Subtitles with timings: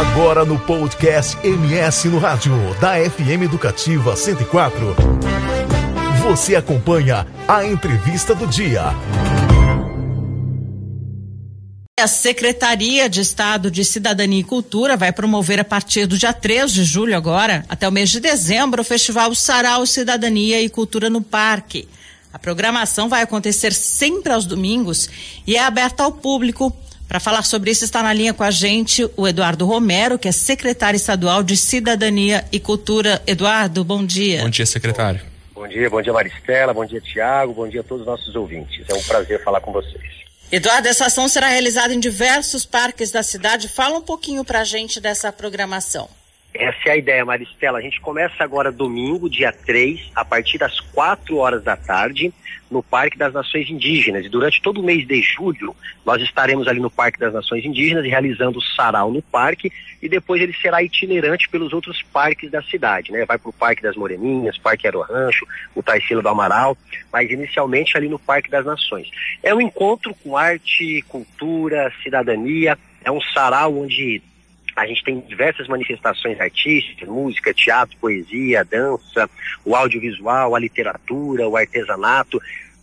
[0.00, 4.96] Agora no podcast MS no Rádio, da FM Educativa 104.
[6.22, 8.84] Você acompanha a entrevista do dia.
[12.00, 16.72] A Secretaria de Estado de Cidadania e Cultura vai promover a partir do dia 3
[16.72, 21.20] de julho agora, até o mês de dezembro, o Festival Sarau Cidadania e Cultura no
[21.20, 21.86] Parque.
[22.32, 25.10] A programação vai acontecer sempre aos domingos
[25.46, 26.74] e é aberta ao público.
[27.10, 30.32] Para falar sobre isso está na linha com a gente o Eduardo Romero, que é
[30.32, 33.20] secretário estadual de Cidadania e Cultura.
[33.26, 34.42] Eduardo, bom dia.
[34.42, 35.20] Bom dia, secretário.
[35.52, 38.84] Bom dia, bom dia Maristela, bom dia Tiago, bom dia a todos os nossos ouvintes.
[38.88, 40.04] É um prazer falar com vocês.
[40.52, 43.66] Eduardo, essa ação será realizada em diversos parques da cidade.
[43.66, 46.08] Fala um pouquinho para a gente dessa programação.
[46.52, 47.78] Essa é a ideia, Maristela.
[47.78, 52.32] A gente começa agora domingo, dia 3, a partir das 4 horas da tarde,
[52.70, 54.24] no Parque das Nações Indígenas.
[54.24, 58.04] E durante todo o mês de julho, nós estaremos ali no Parque das Nações Indígenas
[58.04, 63.12] realizando o sarau no parque e depois ele será itinerante pelos outros parques da cidade,
[63.12, 63.24] né?
[63.24, 66.76] Vai para o Parque das Moreninhas, Parque Aero Rancho, o Tarsila do Amaral,
[67.12, 69.08] mas inicialmente ali no Parque das Nações.
[69.42, 74.22] É um encontro com arte, cultura, cidadania, é um sarau onde
[74.80, 79.28] a gente tem diversas manifestações artísticas, música, teatro, poesia, dança,
[79.62, 82.40] o audiovisual, a literatura, o artesanato.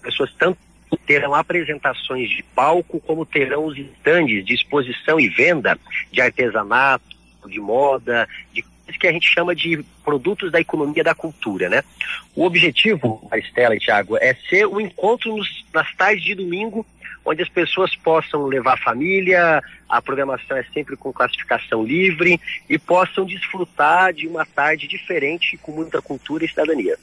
[0.00, 0.58] Pessoas tanto
[1.04, 5.76] terão apresentações de palco, como terão os estandes de exposição e venda
[6.12, 7.04] de artesanato,
[7.48, 8.64] de moda, de
[8.98, 11.82] que a gente chama de produtos da economia da cultura, né?
[12.34, 16.86] O objetivo, Maristela e Tiago, é ser o um encontro nos, nas tardes de domingo
[17.24, 22.78] onde as pessoas possam levar a família, a programação é sempre com classificação livre e
[22.78, 26.96] possam desfrutar de uma tarde diferente com muita cultura e cidadania.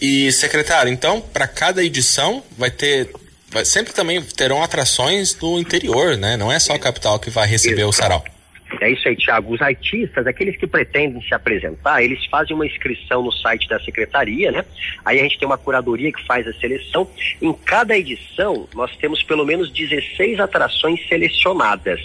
[0.00, 3.10] E secretário, então, para cada edição vai ter
[3.48, 6.36] vai, sempre também terão atrações do interior, né?
[6.36, 7.88] Não é só a capital que vai receber Exato.
[7.88, 8.37] o sarau.
[8.80, 9.52] É isso aí, Tiago.
[9.52, 14.52] Os artistas, aqueles que pretendem se apresentar, eles fazem uma inscrição no site da secretaria,
[14.52, 14.64] né?
[15.04, 17.08] Aí a gente tem uma curadoria que faz a seleção.
[17.42, 22.00] Em cada edição, nós temos pelo menos 16 atrações selecionadas.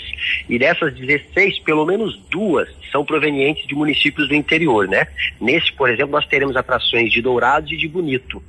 [0.49, 5.07] E dessas 16, pelo menos duas são provenientes de municípios do interior, né?
[5.39, 8.41] Nesse, por exemplo, nós teremos atrações de Dourados e de Bonito.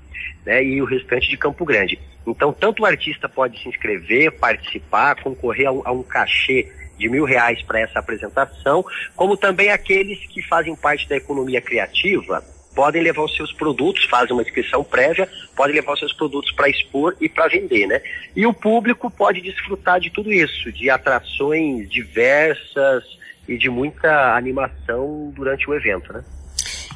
[0.45, 1.99] Né, e o restante de Campo Grande.
[2.27, 7.09] Então, tanto o artista pode se inscrever, participar, concorrer a um, a um cachê de
[7.09, 8.85] mil reais para essa apresentação,
[9.17, 12.45] como também aqueles que fazem parte da economia criativa
[12.75, 16.69] podem levar os seus produtos, fazem uma inscrição prévia, podem levar os seus produtos para
[16.69, 18.03] expor e para vender, né?
[18.35, 23.05] E o público pode desfrutar de tudo isso, de atrações diversas
[23.47, 26.25] e de muita animação durante o evento, né?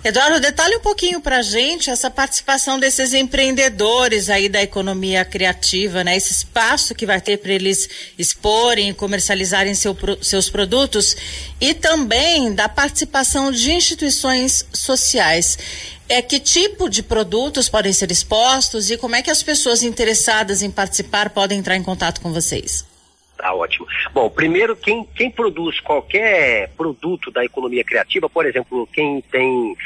[0.05, 6.05] Eduardo, detalhe um pouquinho para a gente essa participação desses empreendedores aí da economia criativa,
[6.05, 6.17] né?
[6.17, 11.17] Esse espaço que vai ter para eles exporem, comercializarem seu, seus produtos
[11.61, 15.59] e também da participação de instituições sociais.
[16.09, 20.63] É que tipo de produtos podem ser expostos e como é que as pessoas interessadas
[20.63, 22.88] em participar podem entrar em contato com vocês?
[23.39, 23.87] Tá ótimo.
[24.13, 29.77] Bom, primeiro, quem, quem produz qualquer produto da economia criativa, por exemplo, quem tem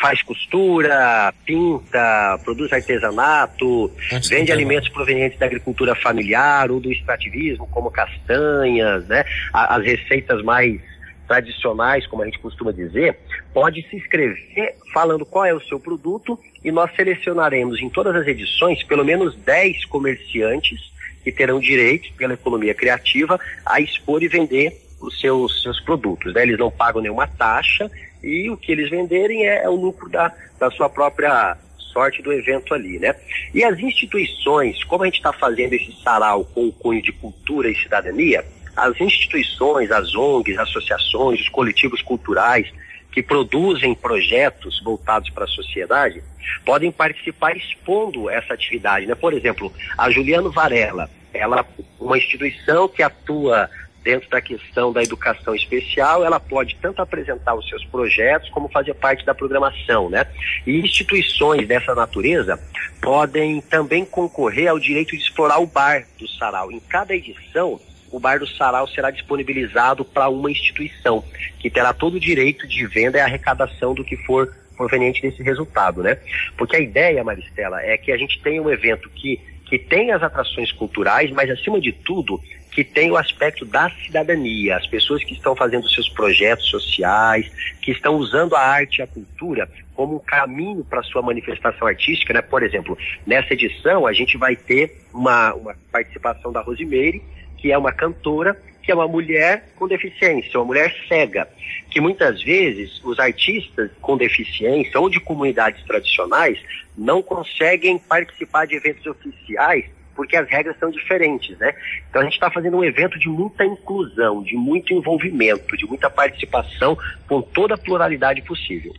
[0.00, 7.66] faz costura, pinta, produz artesanato, Antes vende alimentos provenientes da agricultura familiar ou do extrativismo,
[7.66, 9.24] como castanhas, né?
[9.52, 10.80] As receitas mais
[11.28, 13.18] tradicionais, como a gente costuma dizer,
[13.52, 18.26] pode se inscrever falando qual é o seu produto e nós selecionaremos em todas as
[18.26, 20.90] edições pelo menos 10 comerciantes
[21.22, 26.32] que terão direito, pela economia criativa, a expor e vender os seus, seus produtos.
[26.34, 26.42] Né?
[26.42, 27.90] Eles não pagam nenhuma taxa
[28.22, 31.56] e o que eles venderem é, é o lucro da, da sua própria
[31.92, 33.16] sorte do evento ali, né?
[33.52, 37.68] E as instituições, como a gente está fazendo esse sarau com o cunho de cultura
[37.68, 38.44] e cidadania,
[38.76, 42.70] as instituições, as ONGs, associações, os coletivos culturais,
[43.12, 46.22] que produzem projetos voltados para a sociedade
[46.64, 49.06] podem participar expondo essa atividade.
[49.06, 49.14] Né?
[49.14, 51.66] Por exemplo, a Juliano Varela, ela
[51.98, 53.68] uma instituição que atua
[54.02, 58.94] dentro da questão da educação especial, ela pode tanto apresentar os seus projetos como fazer
[58.94, 60.26] parte da programação, né?
[60.66, 62.58] E instituições dessa natureza
[63.00, 66.72] podem também concorrer ao direito de explorar o bar do Sarau.
[66.72, 67.78] Em cada edição,
[68.10, 71.24] o bar do Sarau será disponibilizado para uma instituição,
[71.58, 76.02] que terá todo o direito de venda e arrecadação do que for proveniente desse resultado,
[76.02, 76.18] né?
[76.56, 80.22] Porque a ideia, Maristela, é que a gente tenha um evento que, que tem as
[80.22, 82.40] atrações culturais, mas acima de tudo,
[82.70, 87.50] que tem o aspecto da cidadania, as pessoas que estão fazendo seus projetos sociais,
[87.82, 92.32] que estão usando a arte e a cultura como um caminho para sua manifestação artística,
[92.32, 92.40] né?
[92.40, 92.96] Por exemplo,
[93.26, 97.22] nessa edição a gente vai ter uma, uma participação da Rosimeire,
[97.60, 101.46] que é uma cantora, que é uma mulher com deficiência, uma mulher cega,
[101.90, 106.58] que muitas vezes os artistas com deficiência ou de comunidades tradicionais
[106.96, 109.84] não conseguem participar de eventos oficiais
[110.14, 111.74] porque as regras são diferentes, né?
[112.10, 116.10] Então a gente está fazendo um evento de muita inclusão, de muito envolvimento, de muita
[116.10, 118.92] participação com toda a pluralidade possível.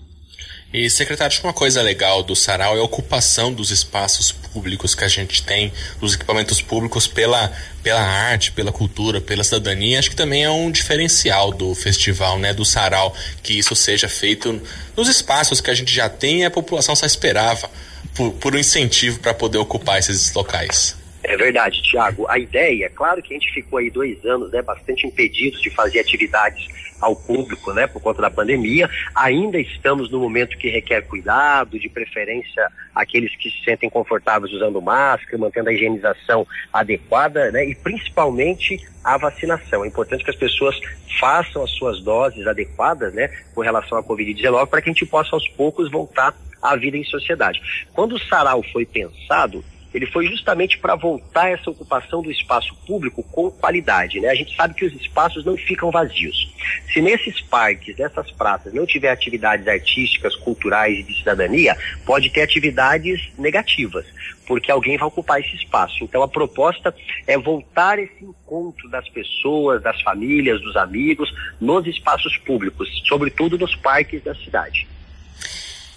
[0.73, 4.95] E, secretário, acho que uma coisa legal do Sarau é a ocupação dos espaços públicos
[4.95, 7.51] que a gente tem, dos equipamentos públicos pela,
[7.83, 10.00] pela arte, pela cultura, pela cidadania.
[10.00, 13.13] Acho que também é um diferencial do festival, né, do Sarau,
[13.44, 14.62] que isso seja feito
[14.95, 17.69] nos espaços que a gente já tem e a população só esperava
[18.15, 21.00] por, por um incentivo para poder ocupar esses locais.
[21.23, 22.25] É verdade, Tiago.
[22.27, 26.00] A ideia, claro que a gente ficou aí dois anos, né, bastante impedidos de fazer
[26.00, 26.68] atividades
[27.00, 28.89] ao público, né, por conta da pandemia.
[29.15, 34.81] Ainda estamos no momento que requer cuidado, de preferência aqueles que se sentem confortáveis usando
[34.81, 39.83] máscara, mantendo a higienização adequada, né, e principalmente a vacinação.
[39.83, 40.79] É importante que as pessoas
[41.19, 45.35] façam as suas doses adequadas, né, com relação à Covid-19, para que a gente possa
[45.35, 47.62] aos poucos voltar à vida em sociedade.
[47.94, 53.23] Quando o sarau foi pensado, ele foi justamente para voltar essa ocupação do espaço público
[53.23, 54.19] com qualidade.
[54.19, 54.29] Né?
[54.29, 56.53] A gente sabe que os espaços não ficam vazios.
[56.93, 62.41] Se nesses parques, nessas praças, não tiver atividades artísticas, culturais e de cidadania, pode ter
[62.41, 64.05] atividades negativas,
[64.47, 66.03] porque alguém vai ocupar esse espaço.
[66.03, 66.95] Então a proposta
[67.27, 73.75] é voltar esse encontro das pessoas, das famílias, dos amigos, nos espaços públicos, sobretudo nos
[73.75, 74.88] parques da cidade.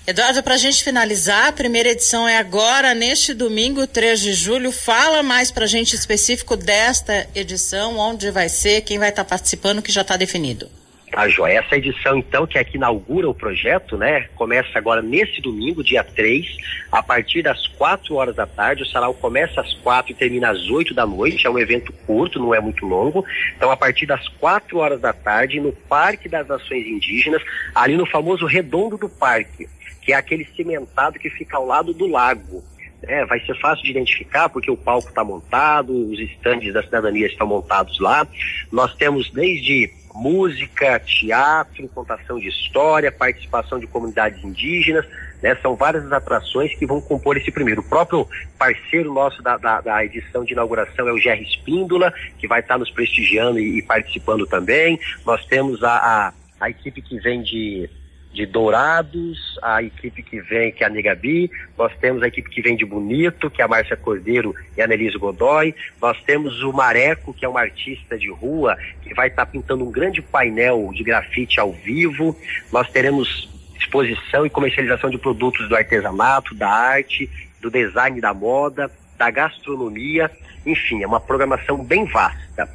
[0.06, 4.70] Eduardo, para a gente finalizar, a primeira edição é agora, neste domingo, 3 de julho.
[4.70, 9.30] Fala mais para a gente específico desta edição, onde vai ser, quem vai estar tá
[9.30, 10.68] participando, que já está definido.
[11.10, 11.60] Tá, Joia.
[11.60, 14.28] Essa edição, então, que é que inaugura o projeto, né?
[14.34, 16.44] Começa agora nesse domingo, dia 3,
[16.92, 18.82] a partir das 4 horas da tarde.
[18.82, 21.46] O sarau começa às 4 e termina às 8 da noite.
[21.46, 23.24] É um evento curto, não é muito longo.
[23.56, 27.40] Então, a partir das 4 horas da tarde, no Parque das Nações Indígenas,
[27.74, 29.66] ali no famoso Redondo do Parque
[30.04, 32.62] que é aquele cimentado que fica ao lado do lago.
[33.02, 37.26] É, vai ser fácil de identificar porque o palco está montado, os estandes da cidadania
[37.26, 38.26] estão montados lá.
[38.70, 45.04] Nós temos desde música, teatro, contação de história, participação de comunidades indígenas,
[45.42, 45.56] né?
[45.60, 47.80] São várias atrações que vão compor esse primeiro.
[47.80, 52.46] O próprio parceiro nosso da, da, da edição de inauguração é o Jerry Espíndola, que
[52.46, 54.98] vai estar nos prestigiando e, e participando também.
[55.26, 57.90] Nós temos a, a, a equipe que vem de
[58.34, 61.48] de Dourados, a equipe que vem, que é a Negabi,
[61.78, 64.86] nós temos a equipe que vem de Bonito, que é a Márcia Cordeiro e a
[64.88, 65.72] Nelise Godoy,
[66.02, 69.90] nós temos o Mareco, que é uma artista de rua, que vai estar pintando um
[69.90, 72.36] grande painel de grafite ao vivo,
[72.72, 73.48] nós teremos
[73.78, 77.30] exposição e comercialização de produtos do artesanato, da arte,
[77.60, 80.28] do design da moda, da gastronomia,
[80.66, 82.68] enfim, é uma programação bem vasta.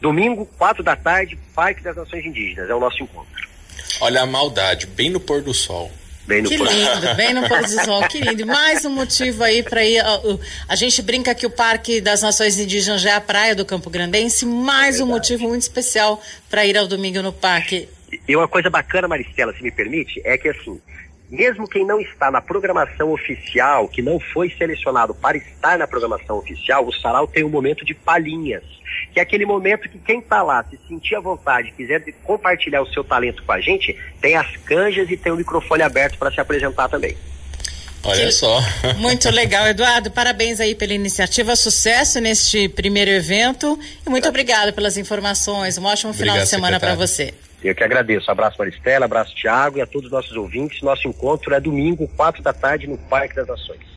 [0.00, 3.51] Domingo, quatro da tarde, Parque das Nações Indígenas, é o nosso encontro.
[4.02, 5.88] Olha a maldade, bem no pôr do sol.
[6.26, 8.44] Bem no que lindo, bem no pôr do sol, que lindo.
[8.44, 10.02] Mais um motivo aí para ir.
[10.68, 13.88] A gente brinca que o Parque das Nações Indígenas já é a praia do Campo
[13.88, 16.20] Grandense, mais é um motivo muito especial
[16.50, 17.88] para ir ao domingo no parque.
[18.26, 20.80] E uma coisa bacana, Maristela, se me permite, é que assim,
[21.32, 26.36] mesmo quem não está na programação oficial, que não foi selecionado para estar na programação
[26.36, 28.62] oficial, o sarau tem um momento de palhinhas,
[29.14, 32.92] que é aquele momento que quem está lá, se sentir à vontade, quiser compartilhar o
[32.92, 36.38] seu talento com a gente, tem as canjas e tem o microfone aberto para se
[36.38, 37.16] apresentar também.
[38.04, 38.60] Olha que, só.
[38.98, 40.10] Muito legal, Eduardo.
[40.10, 45.78] Parabéns aí pela iniciativa, sucesso neste primeiro evento e muito obrigado pelas informações.
[45.78, 47.32] Um ótimo final Obrigado, de semana para você.
[47.62, 48.30] Eu que agradeço.
[48.30, 50.82] Abraço Maristela, abraço Tiago e a todos os nossos ouvintes.
[50.82, 53.92] Nosso encontro é domingo, quatro da tarde, no Parque das Nações.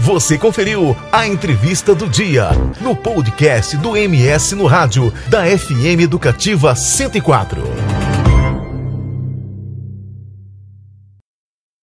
[0.00, 2.48] Você conferiu a entrevista do dia
[2.80, 7.97] no podcast do MS no rádio da FM Educativa 104.